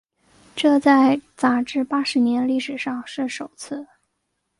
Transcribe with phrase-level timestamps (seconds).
[0.55, 3.85] 这在杂志八十年历史上是首次。